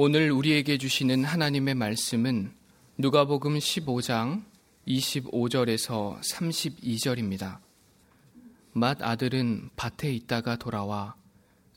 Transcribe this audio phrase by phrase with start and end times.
[0.00, 2.52] 오늘 우리에게 주시는 하나님의 말씀은
[2.98, 4.44] 누가복음 15장
[4.86, 7.58] 25절에서 32절입니다.
[8.74, 11.16] 맏 아들은 밭에 있다가 돌아와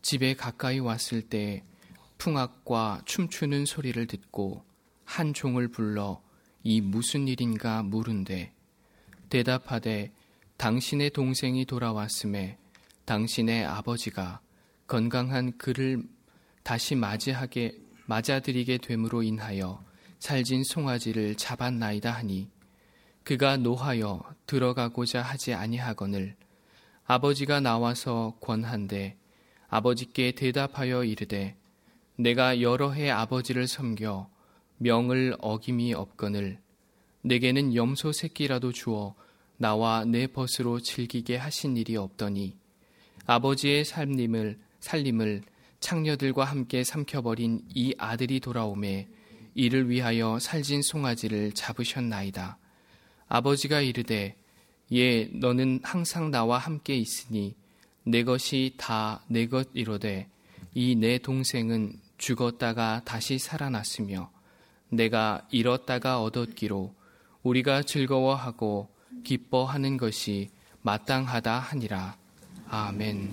[0.03, 1.63] 집에 가까이 왔을 때
[2.19, 4.63] 풍악과 춤추는 소리를 듣고
[5.03, 6.21] 한 종을 불러
[6.61, 8.53] 이 무슨 일인가 물은데
[9.29, 10.11] 대답하되
[10.57, 12.59] 당신의 동생이 돌아왔음에
[13.05, 14.41] 당신의 아버지가
[14.85, 16.03] 건강한 그를
[16.61, 17.80] 다시 맞이하게
[18.11, 19.81] 맞아들이게 됨으로 인하여
[20.19, 22.49] 살진 송아지를 잡았나이다 하니
[23.23, 26.35] 그가 노하여 들어가고자 하지 아니하거늘
[27.05, 29.15] 아버지가 나와서 권한대
[29.69, 31.55] 아버지께 대답하여 이르되
[32.17, 34.29] 내가 여러 해 아버지를 섬겨
[34.79, 36.59] 명을 어김이 없거늘
[37.21, 39.15] 내게는 염소 새끼라도 주어
[39.55, 42.57] 나와 내 벗으로 즐기게 하신 일이 없더니
[43.25, 45.43] 아버지의 삶림을 살림을
[45.81, 49.07] 창녀들과 함께 삼켜버린 이 아들이 돌아오매
[49.55, 52.57] 이를 위하여 살진 송아지를 잡으셨나이다.
[53.27, 54.35] 아버지가 이르되
[54.93, 57.55] 예 너는 항상 나와 함께 있으니
[58.03, 60.27] 내 것이 다 내 것이로되
[60.73, 64.31] 이 내 동생은 죽었다가 다시 살아났으며
[64.89, 66.93] 내가 잃었다가 얻었기로
[67.43, 68.89] 우리가 즐거워하고
[69.23, 70.49] 기뻐하는 것이
[70.83, 72.17] 마땅하다 하니라.
[72.69, 73.31] 아멘.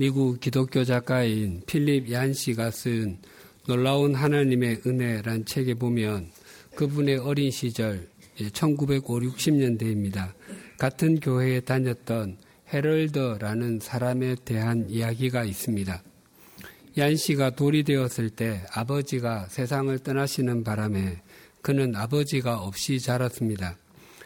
[0.00, 3.18] 미국 기독교 작가인 필립 얀 씨가 쓴
[3.66, 6.30] 놀라운 하나님의 은혜란 책에 보면
[6.76, 10.34] 그분의 어린 시절 1950년대입니다.
[10.78, 12.36] 같은 교회에 다녔던
[12.72, 16.00] 헤럴더라는 사람에 대한 이야기가 있습니다.
[16.98, 21.22] 얀 씨가 돌이 되었을 때 아버지가 세상을 떠나시는 바람에
[21.60, 23.76] 그는 아버지가 없이 자랐습니다.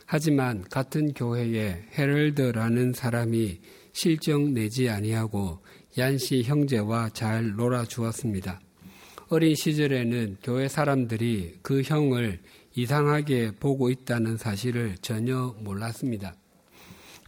[0.04, 3.58] 하지만 같은 교회에 헤럴드라는 사람이
[3.92, 5.60] 실정 내지 아니하고
[5.96, 8.60] 얀씨 형제와 잘 놀아 주었습니다.
[9.28, 12.40] 어린 시절에는 교회 사람들이 그 형을
[12.74, 16.34] 이상하게 보고 있다는 사실을 전혀 몰랐습니다.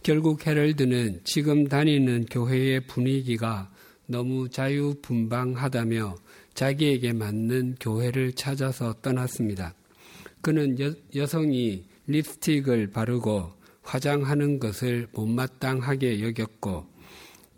[0.03, 3.71] 결국 헤럴드는 지금 다니는 교회의 분위기가
[4.05, 6.15] 너무 자유분방하다며
[6.53, 9.73] 자기에게 맞는 교회를 찾아서 떠났습니다.
[10.41, 13.51] 그는 여, 여성이 립스틱을 바르고
[13.85, 16.85] 화장하는 것을 못마땅하게 여겼고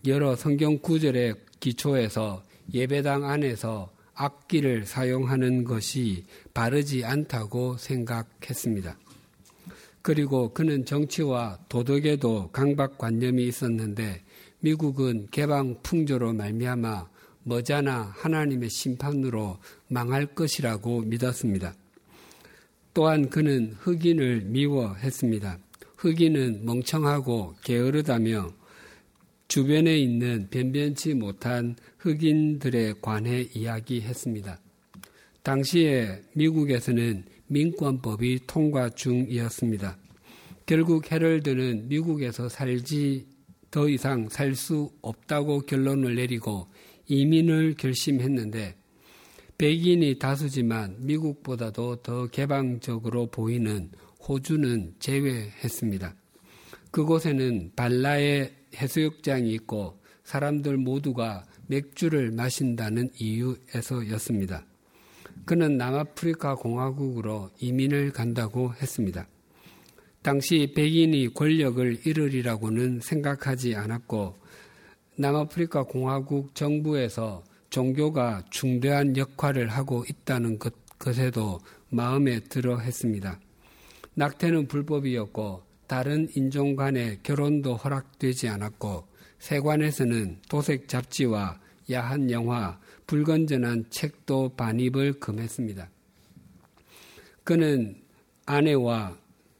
[0.05, 2.43] 여러 성경 구절의 기초에서
[2.73, 8.97] 예배당 안에서 악기를 사용하는 것이 바르지 않다고 생각했습니다.
[10.01, 14.23] 그리고 그는 정치와 도덕에도 강박관념이 있었는데
[14.59, 17.09] 미국은 개방 풍조로 말미암아
[17.43, 19.57] 머자나 하나님의 심판으로
[19.87, 21.73] 망할 것이라고 믿었습니다.
[22.93, 25.59] 또한 그는 흑인을 미워했습니다.
[25.97, 28.53] 흑인은 멍청하고 게으르다며
[29.47, 34.59] 주변에 있는 변변치 못한 흑인들에 관해 이야기했습니다.
[35.43, 39.97] 당시에 미국에서는 민권법이 통과 중이었습니다.
[40.65, 43.25] 결국 헤럴드는 미국에서 살지
[43.71, 46.67] 더 이상 살 수 없다고 결론을 내리고
[47.07, 48.75] 이민을 결심했는데
[49.57, 53.89] 백인이 다수지만 미국보다도 더 개방적으로 보이는
[54.27, 56.13] 호주는 제외했습니다.
[56.91, 64.65] 그곳에는 발라의 해수욕장이 있고 사람들 모두가 맥주를 마신다는 이유에서였습니다.
[65.45, 69.27] 그는 남아프리카 공화국으로 이민을 간다고 했습니다.
[70.21, 74.35] 당시 백인이 권력을 잃으리라고는 생각하지 않았고
[75.15, 81.59] 남아프리카 공화국 정부에서 종교가 중대한 역할을 하고 있다는 것, 것에도
[81.89, 83.39] 마음에 들어 했습니다.
[84.17, 89.07] 낙태는 불법이었고 다른 인종 간의 결혼도 허락되지 않았고
[89.37, 91.59] 세관에서는 도색 잡지와
[91.91, 95.89] 야한 영화, 불건전한 책도 반입을 금했습니다.
[97.43, 98.01] 그는
[98.47, 99.15] 아내와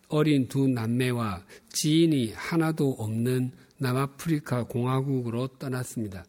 [0.10, 6.26] 어린 두 남매와 지인이 하나도 없는 남아프리카 공화국으로 떠났습니다.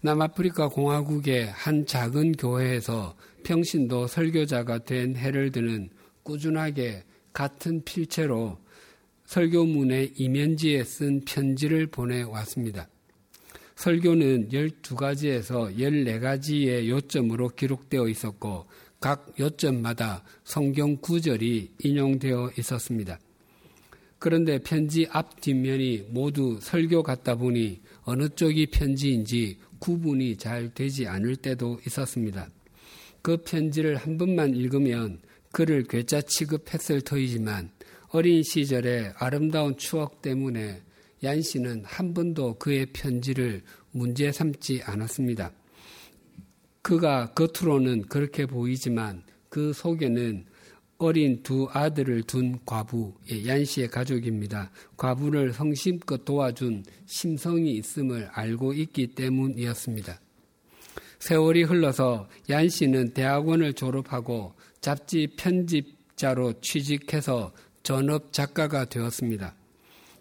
[0.00, 5.90] 남아프리카 공화국의 한 작은 교회에서 평신도 설교자가 된 헤럴드는
[6.26, 8.58] 꾸준하게 같은 필체로
[9.26, 12.88] 설교문의 이면지에 쓴 편지를 보내왔습니다.
[13.76, 18.66] 설교는 12가지에서 14가지의 요점으로 기록되어 있었고
[19.00, 23.18] 각 요점마다 성경 구절이 인용되어 있었습니다.
[24.18, 31.36] 그런데 편지 앞 뒷면이 모두 설교 같다 보니 어느 쪽이 편지인지 구분이 잘 되지 않을
[31.36, 32.48] 때도 있었습니다.
[33.20, 35.20] 그 편지를 한 번만 읽으면
[35.56, 37.70] 그를 괴짜 취급했을 터이지만
[38.08, 40.82] 어린 시절의 아름다운 추억 때문에
[41.24, 45.50] 얀 씨는 한 번도 그의 편지를 문제 삼지 않았습니다.
[46.82, 50.44] 그가 겉으로는 그렇게 보이지만 그 속에는
[50.98, 53.14] 어린 두 아들을 둔 과부,
[53.46, 54.70] 얀 씨의 가족입니다.
[54.98, 60.20] 과부를 성심껏 도와준 심성이 있음을 알고 있기 때문이었습니다.
[61.18, 64.52] 세월이 흘러서 얀 씨는 대학원을 졸업하고
[64.86, 67.50] 잡지 편집자로 취직해서
[67.82, 69.52] 전업 작가가 되었습니다.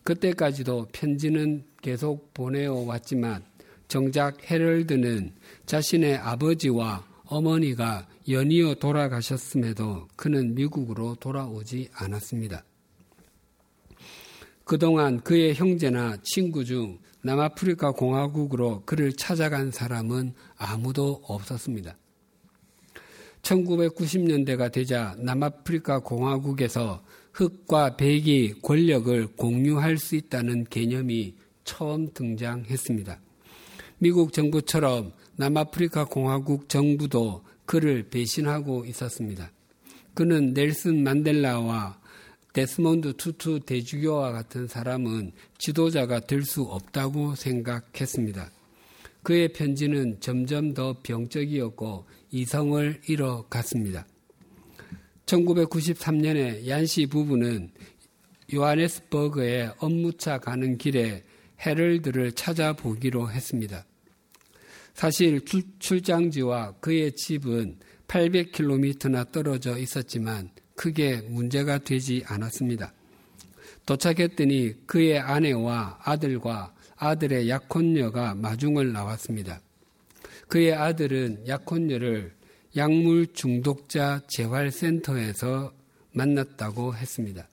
[0.02, 3.44] 그때까지도 편지는 계속 보내어 왔지만
[3.88, 5.36] 정작 헤럴드는
[5.68, 12.64] 자신의 아버지와 어머니가 연이어 돌아가셨음에도 그는 미국으로 돌아오지 않았습니다.
[14.64, 21.96] 그동안 그의 형제나 친구 중 남아프리카 공화국으로 그를 찾아간 사람은 아무도 없었습니다.
[23.46, 27.04] 1990년대가 되자 남아프리카 공화국에서
[27.34, 33.20] 흑과 백이 권력을 공유할 수 있다는 개념이 처음 등장했습니다.
[34.00, 39.52] 미국 정부처럼 남아프리카 공화국 정부도 그를 배신하고 있었습니다.
[40.14, 42.00] 그는 넬슨 만델라와
[42.54, 48.50] 데스몬드 투투 대주교와 같은 사람은 지도자가 될 수 없다고 생각했습니다.
[49.24, 54.06] 그의 편지는 점점 더 병적이었고 이성을 잃어갔습니다.
[55.26, 57.72] 1993년에 얀시 부부는
[58.54, 61.24] 요하네스버그에 업무차 가는 길에
[61.66, 63.86] 헤럴드를 찾아보기로 했습니다.
[64.94, 65.46] 사실
[65.80, 67.80] 출장지와 그의 집은
[68.10, 72.94] 800km나 떨어져 있었지만 크게 문제가 되지 않았습니다.
[73.86, 79.62] 도착했더니 그의 아내와 아들과 아들의 약혼녀가 마중을 나왔습니다.
[80.56, 82.34] 그의 아들은 약혼녀를
[82.78, 85.74] 약물 중독자 재활센터에서
[86.14, 87.50] 만났다고 했습니다.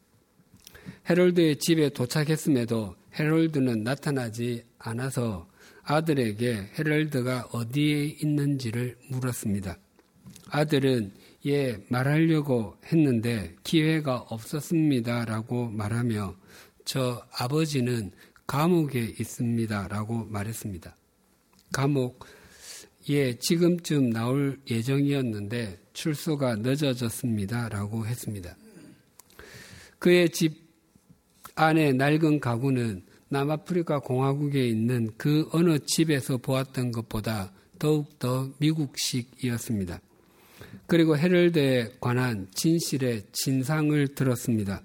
[1.11, 5.49] 헤롤드의 집에 도착했음에도 헤롤드는 나타나지 않아서
[5.83, 9.79] 아들에게 헤럴드가 어디에 있는지를 물었습니다.
[10.51, 11.11] 아들은
[11.47, 15.25] 예, 말하려고 했는데 기회가 없었습니다.
[15.25, 16.37] 라고 말하며
[16.85, 18.13] 저 아버지는
[18.47, 19.89] 감옥에 있습니다.
[19.89, 20.95] 라고 말했습니다.
[21.73, 22.25] 감옥,
[23.09, 27.69] 예, 지금쯤 나올 예정이었는데 출소가 늦어졌습니다.
[27.69, 28.57] 라고 했습니다.
[29.99, 30.63] 그의 집
[31.55, 40.01] 안에 낡은 가구는 남아프리카 공화국에 있는 그 어느 집에서 보았던 것보다 더욱더 미국식이었습니다.
[40.87, 44.83] 그리고 헤럴드에 관한 진실의 진상을 들었습니다.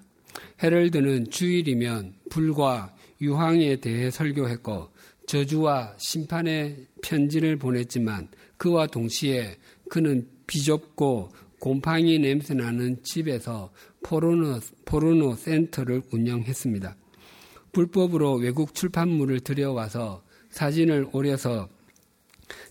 [0.62, 4.88] 헤럴드는 주일이면 불과 유황에 대해 설교했고
[5.28, 9.58] 저주와 심판의 편지를 보냈지만 그와 동시에
[9.90, 11.28] 그는 비좁고
[11.60, 13.70] 곰팡이 냄새 나는 집에서
[14.02, 16.96] 포르노, 포르노 센터를 운영했습니다.
[17.72, 21.68] 불법으로 외국 출판물을 들여와서 사진을 오려서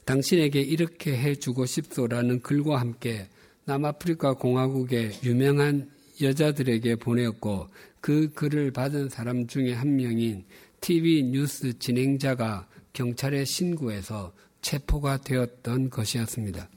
[0.05, 3.27] 당신에게 이렇게 해주고 싶소라는 글과 함께
[3.65, 7.67] 남아프리카 공화국의 유명한 여자들에게 보내었고
[8.01, 10.45] 그 글을 받은 사람 중에 한 명인
[10.81, 16.69] TV 뉴스 진행자가 경찰에 신고해서 체포가 되었던 것이었습니다.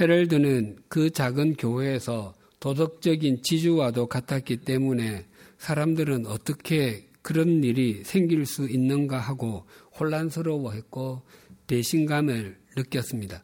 [0.00, 5.26] 헤럴드는 그 작은 교회에서 도덕적인 지주와도 같았기 때문에
[5.58, 9.66] 사람들은 어떻게 그런 일이 생길 수 있는가 하고
[9.98, 11.22] 혼란스러워했고
[11.66, 13.42] 배신감을 느꼈습니다.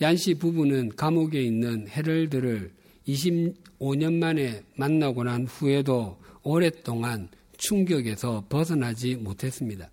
[0.00, 2.72] 얀씨 부부는 감옥에 있는 헤럴드를
[3.06, 7.28] 25년 만에 만나고 난 후에도 오랫동안
[7.62, 9.90] 충격에서 벗어나지 못했습니다.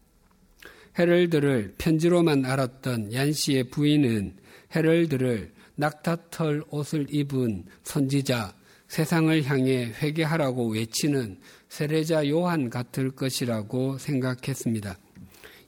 [0.97, 4.35] 헤럴드를 편지로만 알았던 얀 씨의 부인은
[4.75, 8.55] 헤럴드를 낙타털 옷을 입은 선지자,
[8.87, 14.97] 세상을 향해 회개하라고 외치는 세례자 요한 같을 것이라고 생각했습니다.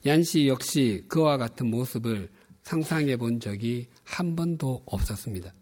[0.07, 2.29] 얀 씨 역시 그와 같은 모습을
[2.63, 5.53] 상상해 본 적이 한 번도 없었습니다.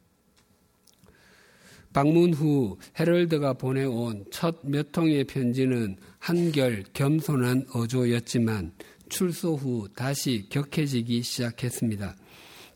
[1.93, 8.74] 방문 후 헤럴드가 보내온 첫 몇 통의 편지는 한결 겸손한 어조였지만
[9.10, 12.15] 출소 후 다시 격해지기 시작했습니다.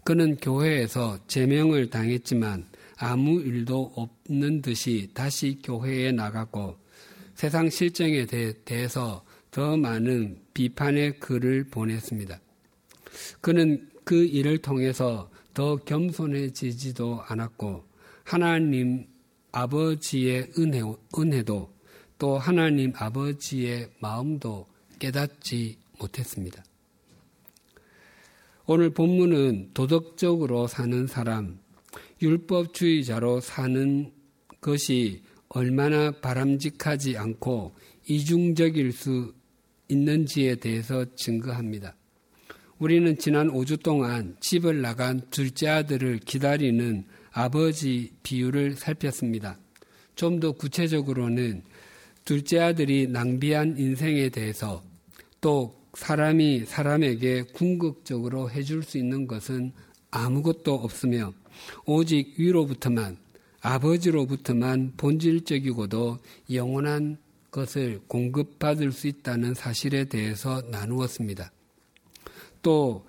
[0.04, 2.68] 그는 교회에서 제명을 당했지만
[2.98, 6.78] 아무 일도 없는 듯이 다시 교회에 나갔고
[7.36, 8.26] 세상 실정에
[8.66, 12.40] 대해서 더 많은 비판의 글을 보냈습니다.
[13.42, 17.84] 그는 그 일을 통해서 더 겸손해지지도 않았고
[18.24, 19.06] 하나님
[19.52, 20.82] 아버지의 은혜,
[21.18, 21.74] 은혜도
[22.18, 24.68] 또 하나님 아버지의 마음도
[25.00, 26.64] 깨닫지 못했습니다.
[28.66, 31.60] 오늘 본문은 도덕적으로 사는 사람,
[32.22, 34.12] 율법주의자로 사는
[34.62, 37.76] 것이 얼마나 바람직하지 않고
[38.08, 39.34] 이중적일 수
[39.90, 41.96] 있는지에 대해서 증거합니다.
[42.80, 49.58] 우리는 지난 5주 동안 집을 나간 둘째 아들을 기다리는 아버지 비유를 살폈습니다.
[50.16, 51.64] 좀 더 구체적으로는
[52.24, 54.84] 둘째 아들이 낭비한 인생에 대해서
[55.42, 59.74] 또 사람이 사람에게 궁극적으로 해줄 수 있는 것은
[60.12, 61.34] 아무것도 없으며
[61.86, 63.18] 오직 위로부터만
[63.62, 66.20] 아버지로부터만 본질적이고도
[66.54, 67.18] 영원한
[67.52, 71.52] 것을 공급받을 수 있다는 사실에 대해서 나누었습니다.
[72.62, 73.06] 또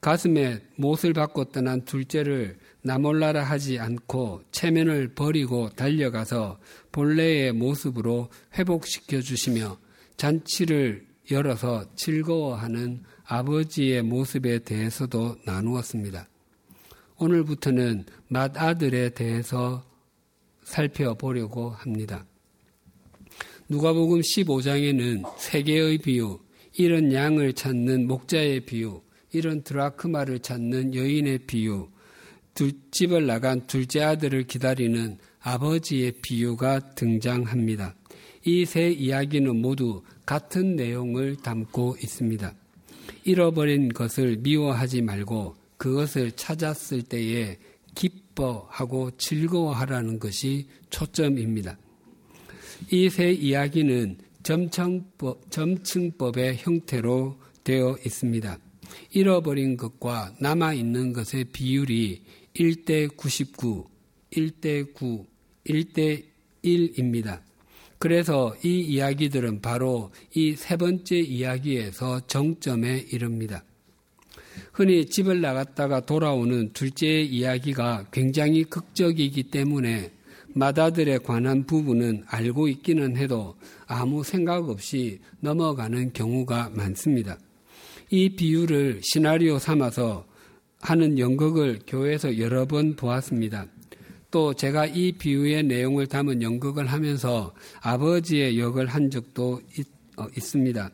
[0.00, 6.60] 가슴에 못을 받고 떠난 둘째를 나몰라라 하지 않고 체면을 버리고 달려가서
[6.92, 9.76] 본래의 모습으로 회복시켜 주시며
[10.16, 16.28] 잔치를 열어서 즐거워하는 아버지의 모습에 대해서도 나누었습니다.
[17.18, 19.84] 오늘부터는 맏아들에 대해서
[20.62, 22.24] 살펴보려고 합니다.
[23.68, 26.38] 누가복음 15장에는 세 개의 비유,
[26.74, 29.02] 이런 양을 찾는 목자의 비유,
[29.32, 31.95] 이런 드라크마를 찾는 여인의 비유, 두
[32.90, 37.94] 집을 나간 둘째 아들을 기다리는 아버지의 비유가 등장합니다.
[38.44, 42.54] 이 세 이야기는 모두 같은 내용을 담고 있습니다.
[43.24, 47.58] 잃어버린 것을 미워하지 말고 그것을 찾았을 때에
[47.94, 51.76] 기뻐하고 즐거워하라는 것이 초점입니다.
[52.92, 58.58] 이 세 이야기는 점층법, 점층법의 형태로 되어 있습니다.
[59.10, 62.22] 잃어버린 것과 남아있는 것의 비율이
[62.58, 63.86] 1대 99,
[64.32, 65.26] 1대 9,
[65.66, 66.24] 1대
[66.64, 67.40] 1입니다.
[67.98, 73.64] 그래서 이 이야기들은 바로 이 세 번째 이야기에서 정점에 이릅니다.
[74.72, 80.12] 흔히 집을 나갔다가 돌아오는 둘째의 이야기가 굉장히 극적이기 때문에
[80.48, 87.38] 마다들에 관한 부분은 알고 있기는 해도 아무 생각 없이 넘어가는 경우가 많습니다.
[88.10, 90.25] 이 비유를 시나리오 삼아서
[90.80, 93.66] 하는 연극을 교회에서 여러 번 보았습니다.
[94.30, 100.90] 또 제가 이 비유의 내용을 담은 연극을 하면서 아버지의 역을 한 적도 있, 어, 있습니다.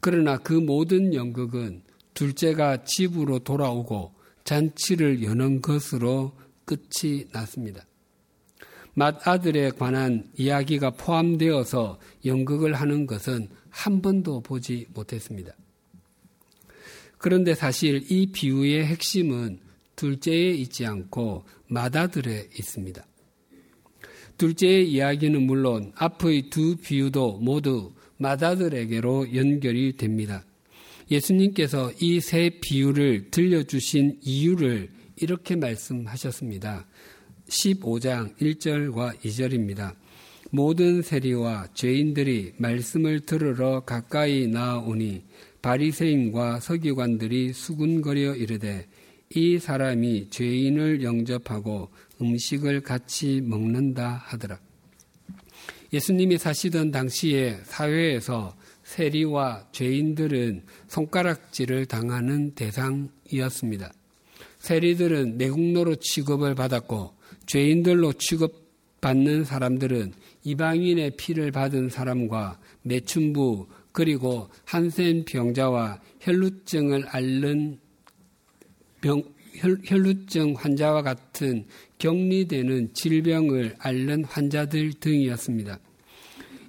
[0.00, 1.82] 그러나 그 모든 연극은
[2.14, 4.12] 둘째가 집으로 돌아오고
[4.44, 6.32] 잔치를 여는 것으로
[6.64, 7.84] 끝이 났습니다.
[8.94, 15.52] 맏아들에 관한 이야기가 포함되어서 연극을 하는 것은 한 번도 보지 못했습니다.
[17.20, 19.60] 그런데 사실 이 비유의 핵심은
[19.94, 23.06] 둘째에 있지 않고 맏아들에 있습니다.
[24.38, 30.42] 둘째의 이야기는 물론 앞의 두 비유도 모두 맏아들에게로 연결이 됩니다.
[31.10, 36.86] 예수님께서 이 세 비유를 들려주신 이유를 이렇게 말씀하셨습니다.
[37.50, 39.94] 15장 1절과 2절입니다.
[40.52, 45.22] 모든 세리와 죄인들이 말씀을 들으러 가까이 나오니
[45.62, 48.86] 바리새인과 서기관들이 수군거려 이르되
[49.34, 51.90] 이 사람이 죄인을 영접하고
[52.20, 54.58] 음식을 같이 먹는다 하더라.
[55.92, 63.92] 예수님이 사시던 당시에 사회에서 세리와 죄인들은 손가락질을 당하는 대상이었습니다.
[64.58, 67.14] 세리들은 내국노로 취급을 받았고
[67.46, 70.12] 죄인들로 취급받는 사람들은
[70.44, 77.78] 이방인의 피를 받은 사람과 매춘부 그리고 한센 병자와 혈루증을 앓는
[79.00, 79.22] 병,
[79.84, 81.66] 혈루증 환자와 같은
[81.98, 85.78] 격리되는 질병을 앓는 환자들 등이었습니다.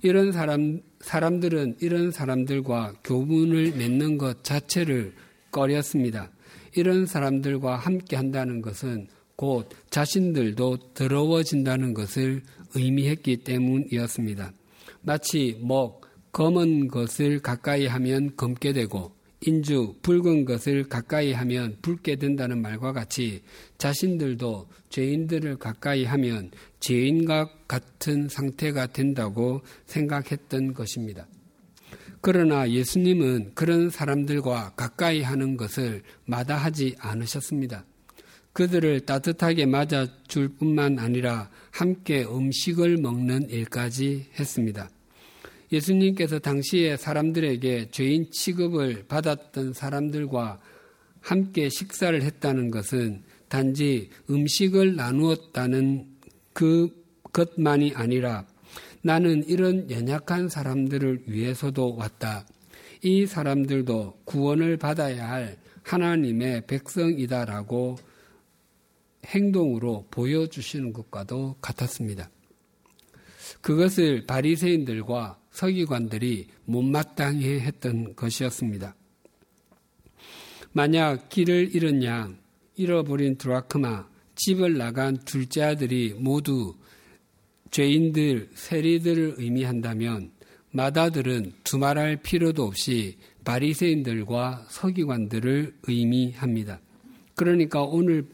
[0.03, 5.13] 이런 사람, 사람들은 이런 사람들과 교문을 맺는 것 자체를
[5.51, 6.31] 꺼렸습니다.
[6.75, 12.41] 이런 사람들과 함께 한다는 것은 곧 자신들도 더러워진다는 것을
[12.75, 14.53] 의미했기 때문이었습니다.
[15.01, 16.00] 마치 먹,
[16.31, 19.11] 검은 것을 가까이 하면 검게 되고
[19.43, 23.41] 인주, 붉은 것을 가까이 하면 붉게 된다는 말과 같이
[23.79, 31.27] 자신들도 죄인들을 가까이 하면 죄인과 같은 상태가 된다고 생각했던 것입니다.
[32.21, 37.83] 그러나 예수님은 그런 사람들과 가까이 하는 것을 마다하지 않으셨습니다.
[38.53, 44.89] 그들을 따뜻하게 맞아줄 뿐만 아니라 함께 음식을 먹는 일까지 했습니다.
[45.71, 50.59] 예수님께서 당시에 사람들에게 죄인 취급을 받았던 사람들과
[51.21, 56.07] 함께 식사를 했다는 것은 단지 음식을 나누었다는
[56.53, 56.89] 그
[57.31, 58.45] 것만이 아니라
[59.01, 62.45] 나는 이런 연약한 사람들을 위해서도 왔다.
[63.01, 67.97] 이 사람들도 구원을 받아야 할 하나님의 백성이다라고
[69.25, 72.29] 행동으로 보여주시는 것과도 같았습니다.
[73.61, 78.96] 그것을 바리새인들과 서기관들이 못마땅해 했던 것이었습니다.
[80.74, 82.38] 만약 길을 잃은 양,
[82.75, 86.75] 잃어버린 드라크마, 집을 나간 둘째 아들이 모두
[87.72, 90.31] 죄인들, 세리들을 의미한다면
[90.72, 96.79] 마다들은 두말할 필요도 없이 바리새인들과 서기관들을 의미합니다.
[97.36, 98.25] 그러니까 오늘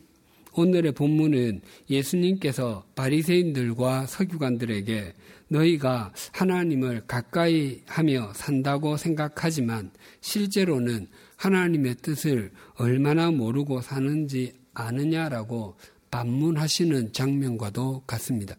[0.58, 5.14] 오늘의 본문은 예수님께서 바리새인들과 서기관들에게
[5.50, 15.76] 너희가 하나님을 가까이 하며 산다고 생각하지만 실제로는 하나님의 뜻을 얼마나 모르고 사는지 아느냐라고
[16.10, 18.56] 반문하시는 장면과도 같습니다.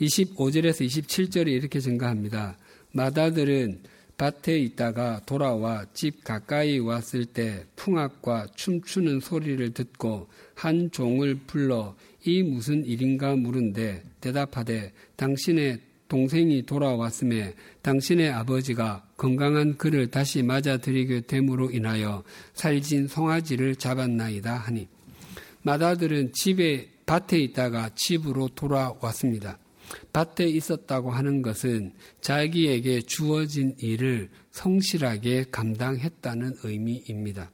[0.00, 2.56] 25절에서 27절에 이렇게 증가합니다.
[2.92, 3.82] 마다들은
[4.20, 12.42] 밭에 있다가 돌아와 집 가까이 왔을 때 풍악과 춤추는 소리를 듣고 한 종을 불러 이
[12.42, 22.22] 무슨 일인가 물은데 대답하되 당신의 동생이 돌아왔음에 당신의 아버지가 건강한 그를 다시 맞아들이게 됨으로 인하여
[22.52, 24.86] 살진 송아지를 잡았나이다 하니
[25.62, 29.58] 마다들은 집에 밭에 있다가 집으로 돌아왔습니다.
[30.12, 37.50] 밭에 있었다고 하는 것은 자기에게 주어진 일을 성실하게 감당했다는 의미입니다.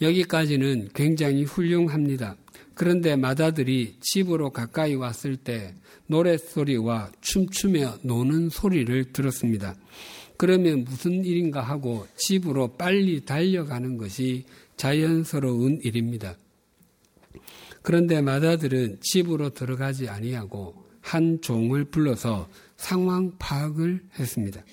[0.00, 2.36] 여기까지는 굉장히 훌륭합니다.
[2.74, 5.74] 그런데 마다들이 집으로 가까이 왔을 때
[6.06, 9.76] 노랫소리와 춤추며 노는 소리를 들었습니다.
[10.36, 14.44] 그러면 무슨 일인가 하고 집으로 빨리 달려가는 것이
[14.76, 16.36] 자연스러운 일입니다.
[17.82, 24.64] 그런데 마다들은 집으로 들어가지 아니하고 한 종을 불러서 상황 파악을 했습니다.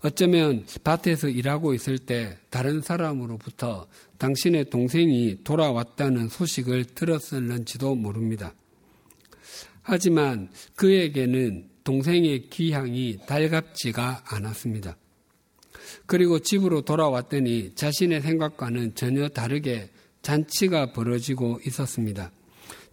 [0.00, 3.88] 어쩌면 밭에서 일하고 있을 때 다른 사람으로부터
[4.18, 8.54] 당신의 동생이 돌아왔다는 소식을 들었을는지도 모릅니다.
[9.82, 14.96] 하지만 그에게는 동생의 귀향이 달갑지가 않았습니다.
[16.06, 19.90] 그리고 집으로 돌아왔더니 자신의 생각과는 전혀 다르게
[20.22, 22.30] 잔치가 벌어지고 있었습니다.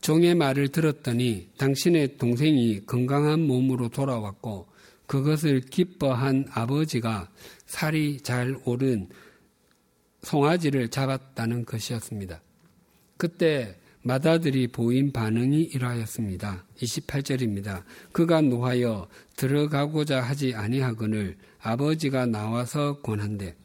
[0.01, 4.67] 종의 말을 들었더니 당신의 동생이 건강한 몸으로 돌아왔고
[5.05, 7.29] 그것을 기뻐한 아버지가
[7.65, 9.09] 살이 잘 오른
[10.23, 12.41] 송아지를 잡았다는 것이었습니다.
[13.17, 16.65] 그때 마다들이 보인 반응이 이러하였습니다.
[16.77, 17.83] 28절입니다.
[18.11, 23.55] 그가 노하여 들어가고자 하지 아니하거늘 아버지가 나와서 권한대.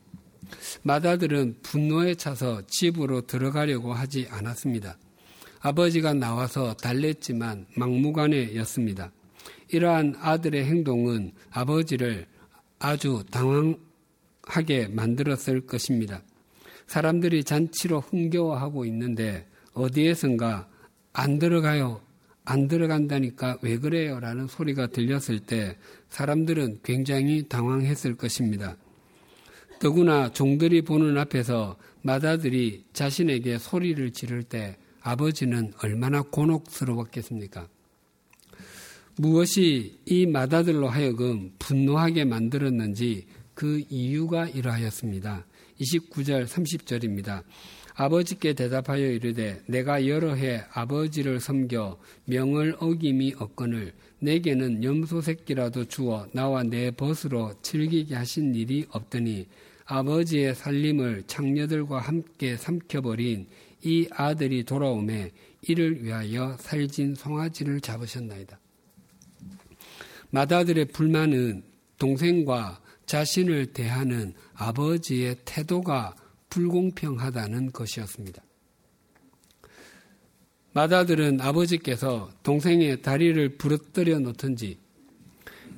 [0.83, 4.99] 마다들은 분노에 차서 집으로 들어가려고 하지 않았습니다.
[5.61, 9.11] 아버지가 나와서 달랬지만 막무가내였습니다.
[9.69, 12.27] 이러한 아들의 행동은 아버지를
[12.79, 16.23] 아주 당황하게 만들었을 것입니다.
[16.87, 20.69] 사람들이 잔치로 흥겨워하고 있는데 어디에선가
[21.13, 22.01] 안 들어가요.
[22.45, 24.21] 안 들어간다니까 왜 그래요?
[24.21, 25.77] 라는 소리가 들렸을 때
[26.11, 28.77] 사람들은 굉장히 당황했을 것입니다.
[29.81, 37.69] 더구나 종들이 보는 앞에서 마다들이 자신에게 소리를 지를 때 아버지는 얼마나 곤혹스러웠겠습니까?
[39.15, 45.47] 무엇이 이 마다들로 하여금 분노하게 만들었는지 그 이유가 이러하였습니다.
[45.81, 47.45] 29절 30절입니다.
[47.95, 56.27] 아버지께 대답하여 이르되 내가 여러 해 아버지를 섬겨 명을 어김이 없거늘 내게는 염소 새끼라도 주어
[56.33, 59.47] 나와 내 벗으로 즐기게 하신 일이 없더니
[59.85, 63.47] 아버지의 살림을 창녀들과 함께 삼켜버린
[63.87, 65.31] 이 아들이 돌아오매
[65.63, 68.59] 이를 위하여 살진 송아지를 잡으셨나이다.
[70.31, 71.63] 마다들의 불만은
[71.97, 76.17] 동생과 자신을 대하는 아버지의 태도가
[76.51, 78.43] 불공평하다는 것이었습니다.
[80.73, 84.79] 마다들은 아버지께서 동생의 다리를 부러뜨려 놓든지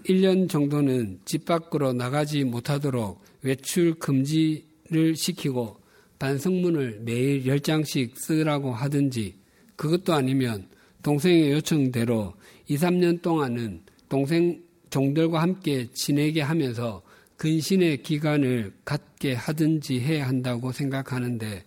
[0.07, 5.88] 1년 정도는 집 밖으로 나가지 못하도록 외출 금지를 시키고
[6.19, 9.37] 반성문을 매일 10장씩 쓰라고 하든지
[9.77, 10.69] 그것도 아니면
[11.03, 12.35] 동생의 요청대로
[12.67, 17.03] 2, 3년 동안은 동생 종들과 함께 지내게 하면서
[17.37, 21.65] 근신의 기간을 갖게 하든지 해야 한다고 생각하는데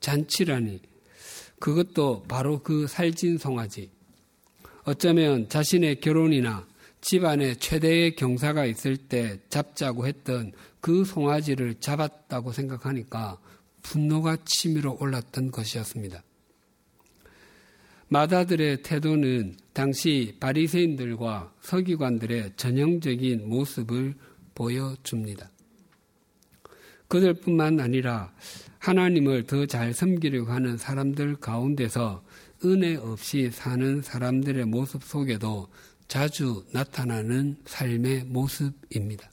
[0.00, 0.80] 잔치라니
[1.58, 3.90] 그것도 바로 그 살진 송아지.
[4.84, 6.66] 어쩌면 자신의 결혼이나
[7.00, 13.38] 집안에 최대의 경사가 있을 때 잡자고 했던 그 송아지를 잡았다고 생각하니까
[13.86, 16.22] 분노가 치밀어 올랐던 것이었습니다.
[18.08, 24.14] 마다들의 태도는 당시 바리새인들과 서기관들의 전형적인 모습을
[24.54, 25.50] 보여줍니다.
[27.08, 28.32] 그들뿐만 아니라
[28.78, 32.24] 하나님을 더 잘 섬기려고 하는 사람들 가운데서
[32.64, 35.68] 은혜 없이 사는 사람들의 모습 속에도
[36.08, 39.30] 자주 나타나는 삶의 모습입니다.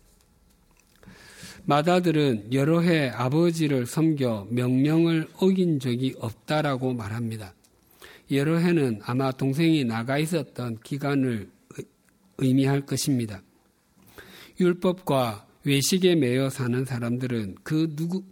[1.65, 7.53] 마다들은 여러 해 아버지를 섬겨 명령을 어긴 적이 없다라고 말합니다.
[8.31, 11.49] 여러 해는 아마 동생이 나가 있었던 기간을
[12.37, 13.41] 의미할 것입니다.
[14.59, 18.23] 율법과 외식에 매여 사는 사람들은 그 누구,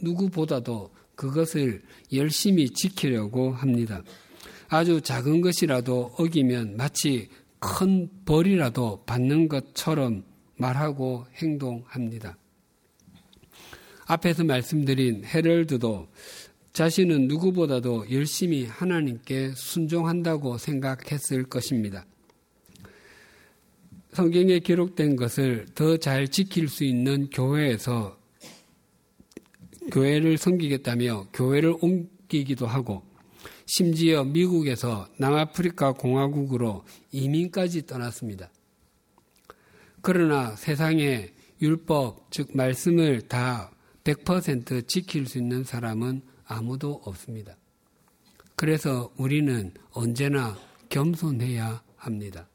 [0.00, 4.02] 누구보다도 그것을 열심히 지키려고 합니다.
[4.68, 10.24] 아주 작은 것이라도 어기면 마치 큰 벌이라도 받는 것처럼
[10.56, 12.36] 말하고 행동합니다.
[14.08, 16.08] 앞에서 말씀드린 헤럴드도
[16.72, 22.06] 자신은 누구보다도 열심히 하나님께 순종한다고 생각했을 것입니다.
[24.12, 28.18] 성경에 기록된 것을 더 잘 지킬 수 있는 교회에서
[29.92, 33.02] 교회를 섬기겠다며 교회를 옮기기도 하고
[33.66, 38.50] 심지어 미국에서 남아프리카 공화국으로 이민까지 떠났습니다.
[40.00, 41.28] 그러나 세상에
[41.60, 43.70] 율법, 즉 말씀을 다
[44.08, 47.56] 100% 지킬 수 있는 사람은 아무도 없습니다.
[48.56, 50.56] 그래서 우리는 언제나
[50.88, 52.48] 겸손해야 합니다.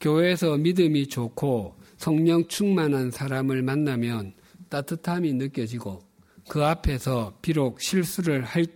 [0.00, 4.34] 교회에서 믿음이 좋고 성령 충만한 사람을 만나면
[4.68, 6.02] 따뜻함이 느껴지고
[6.48, 8.66] 그 앞에서 비록 실수를 할,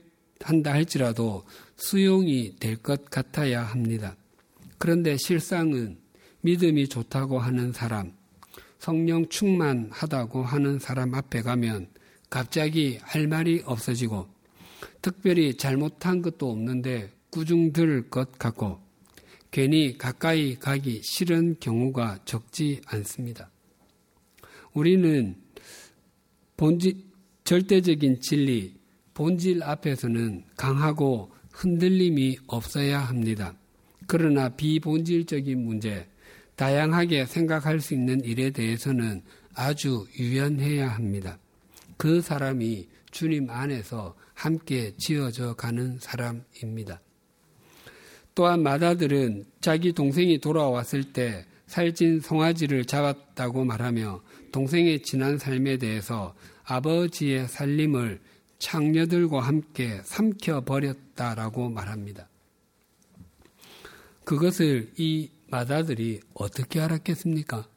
[0.40, 1.45] 한다 할지라도
[1.77, 4.16] 수용이 될 것 같아야 합니다.
[4.79, 5.99] 그런데 실상은
[6.40, 8.12] 믿음이 좋다고 하는 사람,
[8.81, 11.88] 성령 충만하다고 하는 사람 앞에 가면
[12.31, 14.27] 갑자기 할 말이 없어지고
[15.03, 18.81] 특별히 잘못한 것도 없는데 꾸중 들을 것 같고
[19.51, 23.51] 괜히 가까이 가기 싫은 경우가 적지 않습니다.
[24.73, 25.37] 우리는
[26.57, 27.05] 본질,
[27.45, 28.77] 절대적인 진리,
[29.12, 33.55] 본질 앞에서는 강하고 흔들림이 없어야 합니다.
[34.07, 36.10] 그러나 비본질적인 문제,
[36.61, 39.23] 다양하게 생각할 수 있는 일에 대해서는
[39.55, 41.38] 아주 유연해야 합니다.
[41.96, 47.01] 그 사람이 주님 안에서 함께 지어져 가는 사람입니다.
[48.35, 54.20] 또한 마다들은 자기 동생이 돌아왔을 때 살찐 송아지를 잡았다고 말하며
[54.53, 58.20] 동생의 지난 삶에 대해서 아버지의 살림을
[58.59, 62.29] 창녀들과 함께 삼켜버렸다라고 말합니다.
[64.25, 67.69] 그것을 이 마다들이 어떻게 알았겠습니까?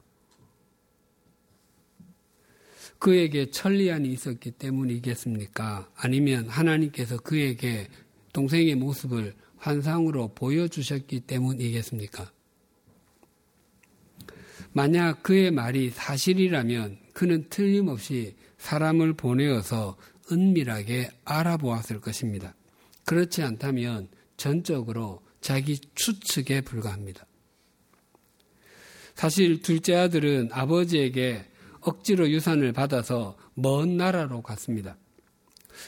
[2.99, 5.89] 그에게 천리안이 있었기 때문이겠습니까?
[5.95, 7.89] 아니면 하나님께서 그에게
[8.31, 12.31] 동생의 모습을 환상으로 보여주셨기 때문이겠습니까?
[14.71, 19.97] 만약 그의 말이 사실이라면 그는 틀림없이 사람을 보내어서
[20.31, 22.55] 은밀하게 알아보았을 것입니다.
[23.05, 24.07] 그렇지 않다면
[24.37, 27.25] 전적으로 자기 추측에 불과합니다.
[29.15, 31.45] 사실 둘째 아들은 아버지에게
[31.81, 34.97] 억지로 유산을 받아서 먼 나라로 갔습니다.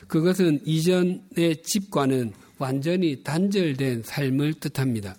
[0.07, 5.15] 그것은 이전의 집과는 완전히 단절된 삶을 뜻합니다.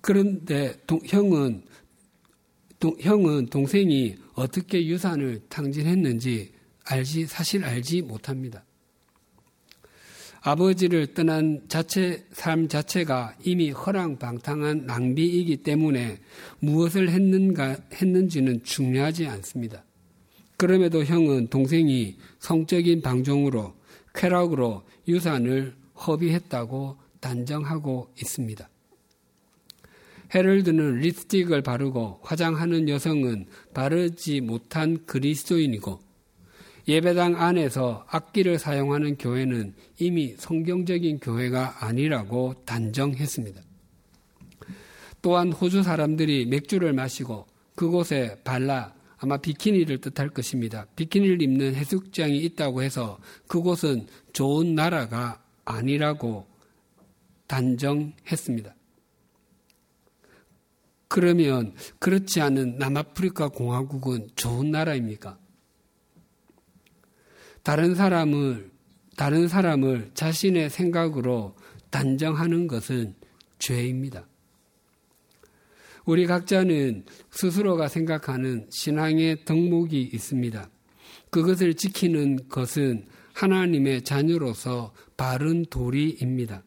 [0.00, 1.64] 그런데 동, 형은
[2.78, 6.52] 동, 형은 동생이 어떻게 유산을 탕진했는지
[6.84, 8.64] 알지 사실 알지 못합니다.
[10.44, 16.18] 아버지를 떠난 자체 삶 자체가 이미 허랑방탕한 낭비이기 때문에
[16.58, 19.84] 무엇을 했는가 했는지는 중요하지 않습니다.
[20.56, 23.74] 그럼에도 형은 동생이 성적인 방종으로
[24.14, 25.74] 쾌락으로 유산을
[26.06, 28.68] 허비했다고 단정하고 있습니다.
[30.34, 36.00] 헤럴드는 립스틱을 바르고 화장하는 여성은 바르지 못한 그리스도인이고
[36.88, 43.60] 예배당 안에서 악기를 사용하는 교회는 이미 성경적인 교회가 아니라고 단정했습니다.
[45.22, 50.86] 또한 호주 사람들이 맥주를 마시고 그곳에 발라 아마 비키니를 뜻할 것입니다.
[50.96, 56.46] 비키니를 입는 해수욕장이 있다고 해서 그곳은 좋은 나라가 아니라고
[57.46, 58.74] 단정했습니다.
[61.06, 65.38] 그러면 그렇지 않은 남아프리카 공화국은 좋은 나라입니까?
[67.62, 68.70] 다른 사람을
[69.16, 71.54] 다른 사람을 자신의 생각으로
[71.90, 73.14] 단정하는 것은
[73.58, 74.26] 죄입니다.
[76.04, 80.68] 우리 각자는 스스로가 생각하는 신앙의 덕목이 있습니다.
[81.30, 86.64] 그것을 지키는 것은 하나님의 자녀로서 바른 도리입니다.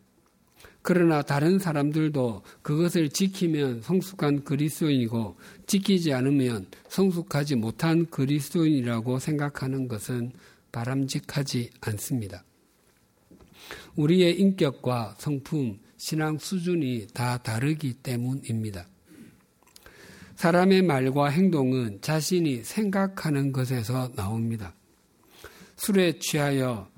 [0.82, 10.32] 그러나 다른 사람들도 그것을 지키면 성숙한 그리스도인이고 지키지 않으면 성숙하지 못한 그리스도인이라고 생각하는 것은
[10.76, 12.44] 바람직하지 않습니다.
[13.96, 18.86] 우리의 인격과 성품, 신앙 수준이 다 다르기 때문입니다.
[20.36, 24.76] 사람의 말과 행동은 자신이 생각하는 것에서 나옵니다.
[25.78, 26.90] 술에 취하여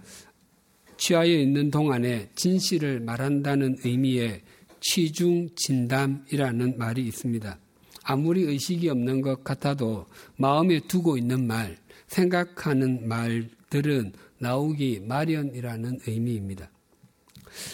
[0.97, 4.41] 취하여 있는 동안에 진실을 말한다는 의미의
[4.79, 7.59] 취중 진담이라는 말이 있습니다.
[8.03, 16.69] 아무리 의식이 없는 것 같아도 마음에 두고 있는 말, 생각하는 말 들은 나오기 마련이라는 의미입니다.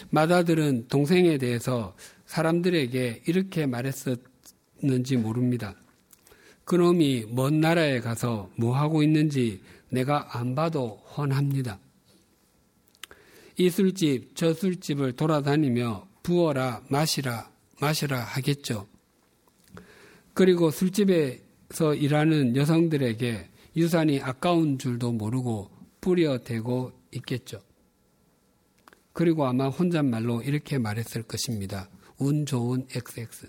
[0.10, 5.75] 마다들은 동생에 대해서 사람들에게 이렇게 말했었는지 모릅니다.
[6.65, 11.79] 그놈이 먼 나라에 가서 뭐 하고 있는지 내가 안 봐도 훤합니다.
[13.58, 18.88] 이 술집, 저 술집을 돌아다니며 부어라, 마시라, 마시라 하겠죠.
[20.34, 25.69] 그리고 술집에서 일하는 여성들에게 유산이 아까운 줄도 모르고
[26.04, 27.62] 뿌려대고 있겠죠.
[29.13, 31.89] 그리고 아마 혼잣말로 이렇게 말했을 것입니다.
[32.18, 33.48] 운 좋은 XX.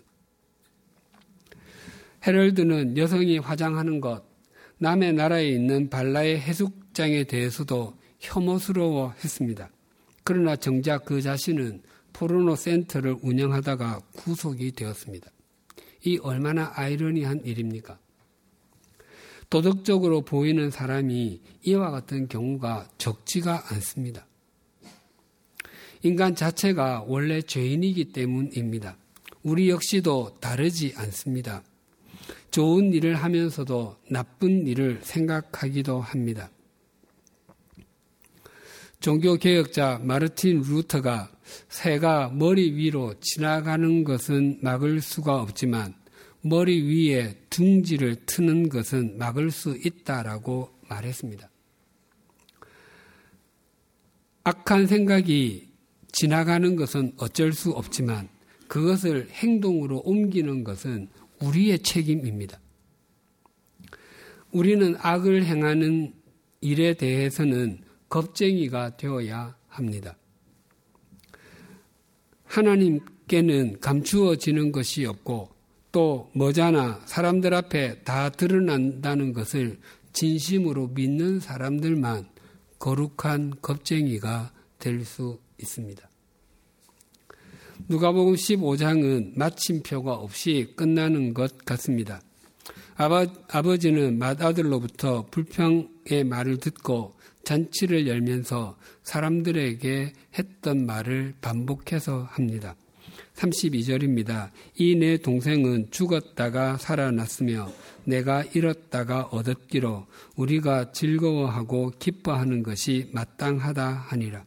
[2.27, 4.23] 헤럴드는 여성이 화장하는 것,
[4.79, 9.69] 남의 나라에 있는 발라의 해숙장에 대해서도 혐오스러워 했습니다.
[10.23, 15.29] 그러나 정작 그 자신은 포르노 센터를 운영하다가 구속이 되었습니다.
[16.05, 17.99] 이 얼마나 아이러니한 일입니까?
[19.51, 24.27] 도덕적으로 보이는 사람이 이와 같은 경우가 적지가 않습니다.
[26.03, 28.97] 인간 자체가 원래 죄인이기 때문입니다.
[29.43, 31.63] 우리 역시도 다르지 않습니다.
[32.51, 36.51] 좋은 일을 하면서도 나쁜 일을 생각하기도 합니다.
[39.01, 41.31] 종교개혁자 마르틴 루터가
[41.69, 45.95] 새가 머리 위로 지나가는 것은 막을 수가 없지만
[46.47, 51.49] 머리 위에 둥지를 트는 것은 막을 수 있다라고 말했습니다.
[54.45, 55.69] 악한 생각이
[56.13, 58.29] 지나가는 것은 어쩔 수 없지만
[58.69, 61.09] 그것을 행동으로 옮기는 것은
[61.41, 62.61] 우리의 책임입니다.
[64.53, 66.13] 우리는 악을 행하는
[66.61, 67.81] 일에 대해서는
[68.11, 70.15] 겁쟁이가 되어야 합니다.
[72.45, 75.54] 하나님께는 감추어지는 것이 없고
[75.95, 79.79] 또 뭐잖아 사람들 앞에 다 드러난다는 것을
[80.13, 82.29] 진심으로 믿는 사람들만
[82.81, 86.11] 거룩한 겁쟁이가 될 수 있습니다.
[87.89, 92.21] 누가복음 15장은 마침표가 없이 끝나는 것 같습니다.
[92.97, 102.75] 아버, 아버지는 맏아들로부터 불평의 말을 듣고 잔치를 열면서 사람들에게 했던 말을 반복해서 합니다.
[103.35, 104.51] 32절입니다.
[104.79, 107.71] 이 내 동생은 죽었다가 살아났으며
[108.05, 114.45] 내가 잃었다가 얻었기로 우리가 즐거워하고 기뻐하는 것이 마땅하다 하니라.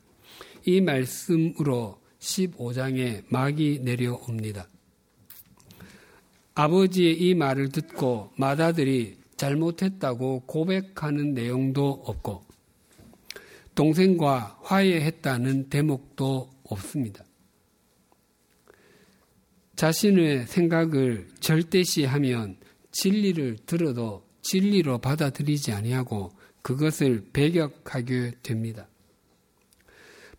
[0.65, 4.67] 이 말씀으로 15장에 막이 내려옵니다.
[6.55, 12.43] 아버지의 이 말을 듣고 맏아들이 잘못했다고 고백하는 내용도 없고
[13.75, 17.26] 동생과 화해했다는 대목도 없습니다.
[19.77, 22.57] 자신의 생각을 절대시하면
[22.91, 26.31] 진리를 들어도 진리로 받아들이지 아니하고
[26.63, 28.87] 그것을 배격하게 됩니다.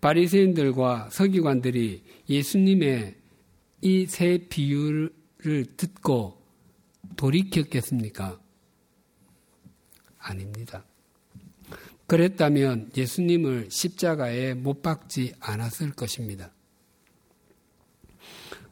[0.01, 3.17] 바리새인들과 서기관들이 예수님의
[3.81, 5.13] 이 세 비유를
[5.77, 6.43] 듣고
[7.17, 8.41] 돌이켰겠습니까?
[10.19, 10.85] 아닙니다.
[12.09, 16.53] 그랬다면 예수님을 십자가에 못 박지 않았을 것입니다.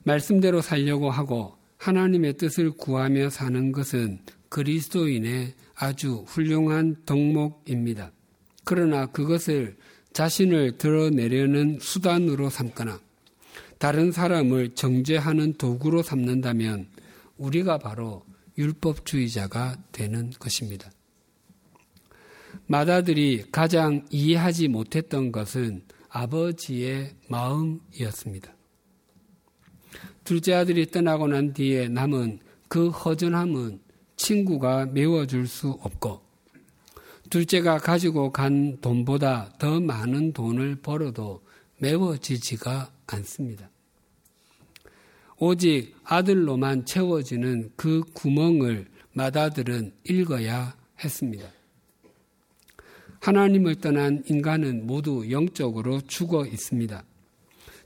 [0.07, 8.13] 말씀대로 살려고 하고 하나님의 뜻을 구하며 사는 것은 그리스도인의 아주 훌륭한 덕목입니다.
[8.65, 9.77] 그러나 그것을
[10.13, 13.01] 자신을 드러내려는 수단으로 삼거나
[13.79, 16.87] 다른 사람을 정죄하는 도구로 삼는다면
[17.37, 18.25] 우리가 바로
[18.57, 20.91] 율법주의자가 되는 것입니다.
[22.69, 28.56] 마다들이 가장 이해하지 못했던 것은 아버지의 마음이었습니다.
[30.27, 33.79] 둘째 아들이 떠나고 난 뒤에 남은 그 허전함은
[34.17, 36.21] 친구가 메워줄 수 없고,
[37.31, 41.43] 둘째가 가지고 간 돈보다 더 많은 돈을 벌어도
[41.79, 43.71] 메워지지가 않습니다.
[45.39, 51.47] 오직 아들로만 채워지는 그 구멍을 마다들은 읽어야 했습니다.
[53.21, 57.05] 하나님을 떠난 인간은 모두 영적으로 죽어 있습니다.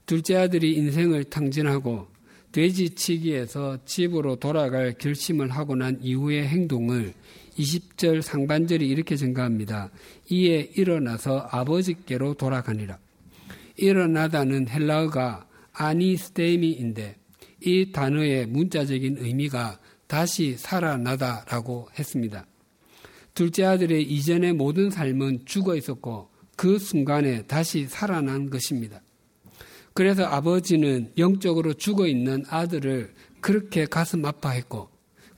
[0.07, 2.09] 둘째 아들이 인생을 탕진하고
[2.53, 7.15] 돼지치기에서 집으로 돌아갈 결심을 하고 난 이후의 행동을
[7.57, 9.91] 20절 상반절이 이렇게 증가합니다.
[10.31, 12.99] 이에 일어나서 아버지께로 돌아가니라.
[13.77, 17.17] 일어나다는 헬라어가 아니스테미인데
[17.63, 22.47] 이 단어의 문자적인 의미가 다시 살아나다라고 했습니다.
[23.35, 29.01] 둘째 아들의 이전의 모든 삶은 죽어 있었고 그 순간에 다시 살아난 것입니다.
[29.95, 34.89] 그래서 아버지는 영적으로 죽어 있는 아들을 그렇게 가슴 아파했고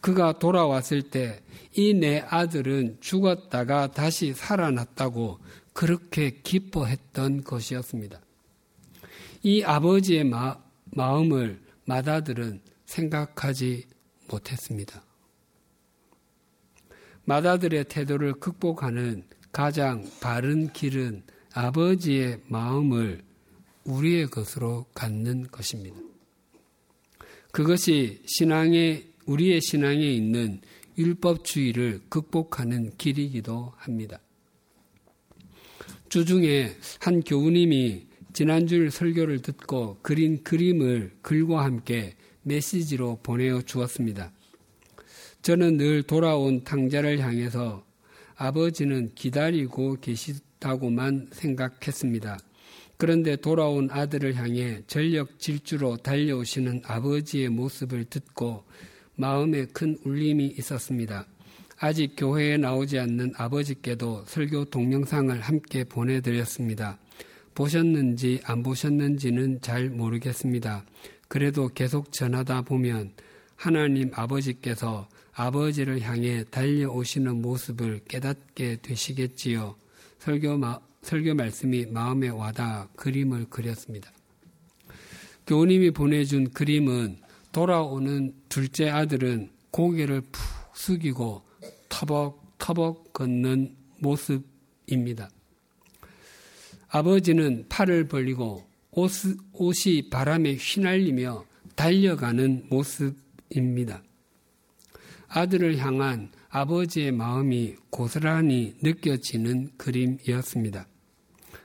[0.00, 1.40] 그가 돌아왔을 때
[1.74, 5.38] 이 내 아들은 죽었다가 다시 살아났다고
[5.72, 8.20] 그렇게 기뻐했던 것이었습니다.
[9.42, 13.86] 이 아버지의 마, 마음을 마다들은 생각하지
[14.28, 15.02] 못했습니다.
[17.24, 21.22] 마다들의 태도를 극복하는 가장 바른 길은
[21.54, 23.22] 아버지의 마음을
[23.84, 25.96] 우리의 것으로 갖는 것입니다.
[27.50, 30.60] 그것이 신앙의 우리의 신앙에 있는
[30.98, 34.18] 율법주의를 극복하는 길이기도 합니다.
[36.08, 44.32] 주중에 한 교우님이 지난주 설교를 듣고 그린 그림을 글과 함께 메시지로 보내어 주었습니다.
[45.42, 47.84] 저는 늘 돌아온 탕자를 향해서
[48.36, 52.38] 아버지는 기다리고 계시다고만 생각했습니다.
[53.02, 58.62] 그런데 돌아온 아들을 향해 전력 질주로 달려오시는 아버지의 모습을 듣고
[59.16, 61.26] 마음에 큰 울림이 있었습니다.
[61.78, 66.96] 아직 교회에 나오지 않는 아버지께도 설교 동영상을 함께 보내드렸습니다.
[67.56, 70.84] 보셨는지 안 보셨는지는 잘 모르겠습니다.
[71.26, 73.14] 그래도 계속 전하다 보면
[73.56, 79.74] 하나님 아버지께서 아버지를 향해 달려오시는 모습을 깨닫게 되시겠지요.
[80.20, 84.10] 설교, 마, 설교 말씀이 마음에 와닿아 그림을 그렸습니다.
[85.46, 87.18] 교우님이 보내준 그림은
[87.50, 90.32] 돌아오는 둘째 아들은 고개를 푹
[90.74, 91.42] 숙이고
[91.88, 95.28] 터벅터벅 걷는 모습입니다.
[96.88, 99.10] 아버지는 팔을 벌리고 옷,
[99.52, 104.02] 옷이 바람에 휘날리며 달려가는 모습입니다.
[105.28, 110.86] 아들을 향한 아버지의 마음이 고스란히 느껴지는 그림이었습니다.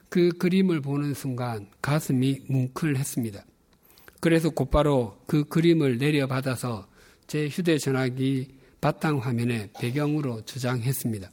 [0.09, 3.45] 그 그림을 보는 순간 가슴이 뭉클했습니다.
[4.19, 6.87] 그래서 곧바로 그 그림을 내려받아서
[7.27, 11.29] 제 휴대전화기 바탕 화면에 배경으로 저장했습니다.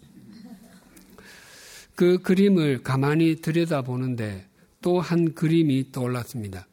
[1.94, 4.46] 그 그림을 가만히 들여다보는데
[4.82, 6.66] 또 한 그림이 떠올랐습니다.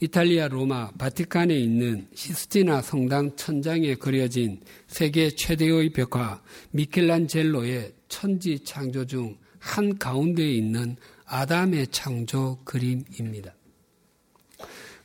[0.00, 6.42] 이탈리아 로마 바티칸에 있는 시스티나 성당 천장에 그려진 세계 최대의 벽화
[6.72, 13.54] 미켈란젤로의 천지 창조 중 한 가운데에 있는 아담의 창조 그림입니다.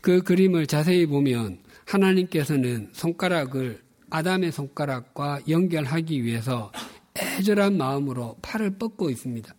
[0.01, 6.71] 그 그림을 자세히 보면 하나님께서는 손가락을 아담의 손가락과 연결하기 위해서
[7.17, 9.53] 애절한 마음으로 팔을 뻗고 있습니다.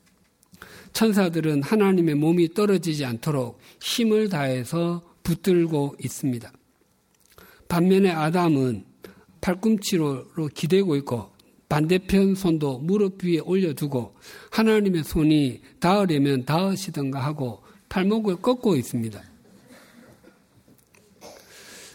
[0.93, 6.53] 천사들은 하나님의 몸이 떨어지지 않도록 힘을 다해서 붙들고 있습니다.
[7.69, 8.85] 반면에 아담은
[9.41, 11.34] 팔꿈치로 기대고 있고
[11.69, 14.15] 반대편 손도 무릎 위에 올려두고
[14.51, 19.23] 하나님의 손이 닿으려면 닿으시던가 하고 팔목을 꺾고 있습니다.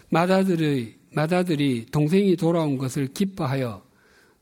[0.09, 3.83] 마다들의, 마다들이 동생이 돌아온 것을 기뻐하여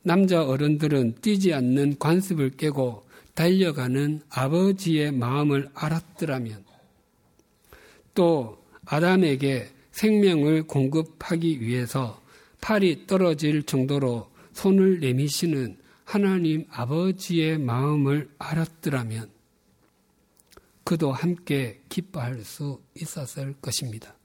[0.02, 6.64] 남자 어른들은 뛰지 않는 관습을 깨고 달려가는 아버지의 마음을 알았더라면
[8.14, 12.22] 또 아담에게 생명을 공급하기 위해서
[12.62, 14.28] 팔이 떨어질 정도로
[14.58, 19.30] 손을 내미시는 하나님 아버지의 마음을 알았더라면
[20.84, 24.16] 그도 함께 기뻐할 수 있었을 것입니다.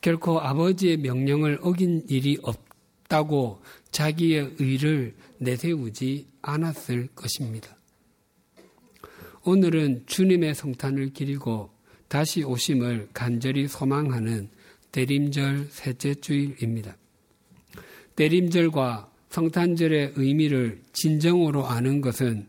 [0.00, 7.76] 결코 아버지의 명령을 어긴 일이 없다고 자기의 의를 내세우지 않았을 것입니다.
[9.44, 11.70] 오늘은 주님의 성탄을 기리고
[12.08, 14.48] 다시 오심을 간절히 소망하는
[14.90, 16.96] 대림절 셋째 주일입니다.
[18.20, 22.48] 대림절과 성탄절의 의미를 진정으로 아는 것은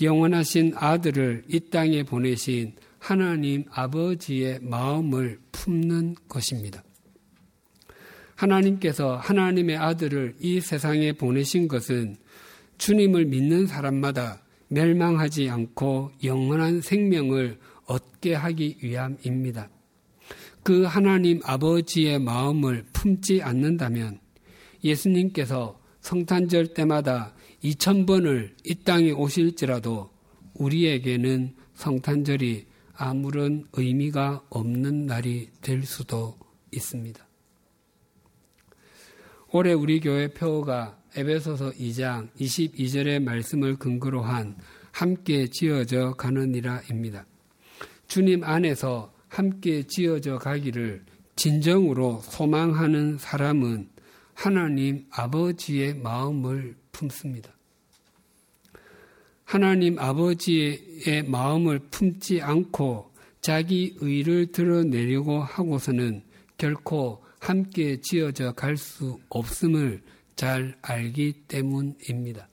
[0.00, 6.84] 영원하신 아들을 이 땅에 보내신 하나님 아버지의 마음을 품는 것입니다.
[8.36, 12.14] 하나님께서 하나님의 아들을 이 세상에 보내신 것은
[12.78, 19.70] 주님을 믿는 사람마다 멸망하지 않고 영원한 생명을 얻게 하기 위함입니다.
[20.62, 24.19] 그 하나님 아버지의 마음을 품지 않는다면
[24.82, 30.10] 예수님께서 성탄절 때마다 2천번을 이 땅에 오실지라도
[30.54, 36.38] 우리에게는 성탄절이 아무런 의미가 없는 날이 될 수도
[36.72, 37.26] 있습니다.
[39.52, 44.56] 올해 우리 교회 표어가 에베소서 2장 22절의 말씀을 근거로 한
[44.92, 47.26] 함께 지어져 가느니라입니다.
[48.06, 51.04] 주님 안에서 함께 지어져 가기를
[51.36, 53.88] 진정으로 소망하는 사람은
[54.40, 57.52] 하나님 아버지의 마음을 품습니다.
[59.44, 63.12] 하나님 아버지의 마음을 품지 않고
[63.42, 66.24] 자기 의를 드러내려고 하고서는
[66.56, 70.00] 결코 함께 지어져 갈 수 없음을
[70.36, 72.48] 잘 알기 때문입니다.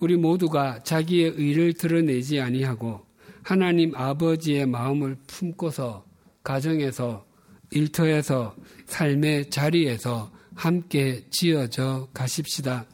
[0.00, 3.04] 우리 모두가 자기의 의를 드러내지 아니하고
[3.42, 6.06] 하나님 아버지의 마음을 품고서
[6.42, 7.26] 가정에서
[7.74, 8.54] 일터에서
[8.86, 12.86] 삶의 자리에서 함께 지어져 가십시다.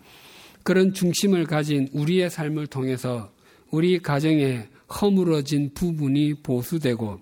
[0.63, 3.33] 그런 중심을 가진 우리의 삶을 통해서
[3.71, 4.69] 우리 가정에
[5.01, 7.21] 허물어진 부분이 보수되고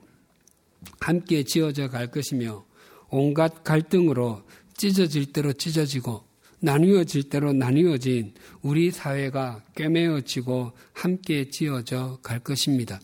[1.01, 2.65] 함께 지어져 갈 것이며
[3.11, 4.43] 온갖 갈등으로
[4.77, 6.25] 찢어질 대로 찢어지고
[6.61, 13.01] 나뉘어질 대로 나뉘어진 우리 사회가 꿰매어지고 함께 지어져 갈 것입니다.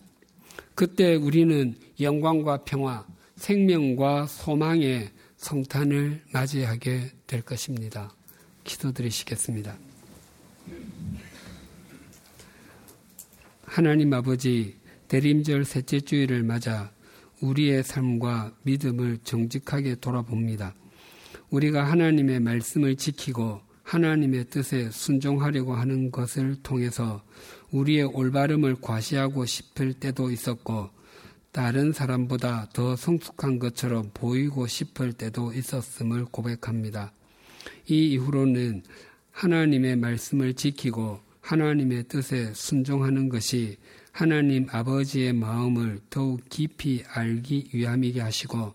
[0.73, 3.05] 그때 우리는 영광과 평화,
[3.35, 8.13] 생명과 소망의 성탄을 맞이하게 될 것입니다.
[8.63, 9.77] 기도드리시겠습니다.
[13.65, 14.77] 하나님 아버지
[15.07, 16.91] 대림절 셋째 주일을 맞아
[17.41, 20.73] 우리의 삶과 믿음을 정직하게 돌아봅니다.
[21.49, 27.23] 우리가 하나님의 말씀을 지키고 하나님의 뜻에 순종하려고 하는 것을 통해서
[27.71, 30.89] 우리의 올바름을 과시하고 싶을 때도 있었고
[31.55, 37.13] 다른 사람보다 더 성숙한 것처럼 보이고 싶을 때도 있었음을 고백합니다.
[37.87, 38.83] 이 이후로는
[39.31, 43.77] 하나님의 말씀을 지키고 하나님의 뜻에 순종하는 것이
[44.11, 48.73] 하나님 아버지의 마음을 더욱 깊이 알기 위함이게 하시고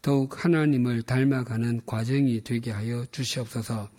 [0.00, 3.90] 더욱 하나님을 닮아가는 과정이 되게 하여 주시옵소서.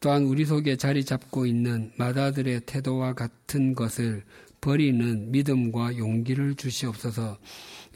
[0.00, 4.24] 또한 우리 속에 자리 잡고 있는 마다들의 태도와 같은 것을
[4.66, 7.38] 버리는 믿음과 용기를 주시옵소서.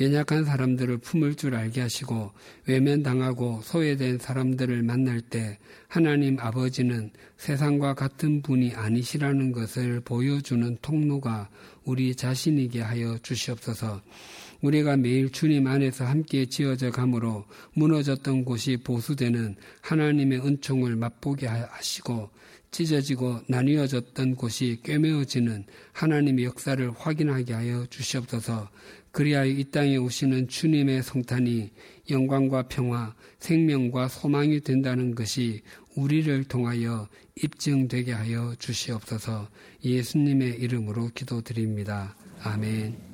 [0.00, 2.30] 연약한 사람들을 품을 줄 알게 하시고
[2.66, 5.58] 외면당하고 소외된 사람들을 만날 때
[5.88, 11.50] 하나님 아버지는 세상과 같은 분이 아니시라는 것을 보여주는 통로가
[11.82, 14.00] 우리 자신이게 하여 주시옵소서.
[14.62, 22.30] 우리가 매일 주님 안에서 함께 지어져 가므로 무너졌던 곳이 보수되는 하나님의 은총을 맛보게 하시고
[22.70, 28.70] 찢어지고 나뉘어졌던 곳이 꿰매어지는 하나님의 역사를 확인하게 하여 주시옵소서.
[29.12, 31.70] 그리하여 이 땅에 오시는 주님의 성탄이
[32.10, 35.62] 영광과 평화, 생명과 소망이 된다는 것이
[35.96, 37.08] 우리를 통하여
[37.42, 39.48] 입증되게 하여 주시옵소서
[39.84, 42.14] 예수님의 이름으로 기도드립니다.
[42.42, 43.09] 아멘.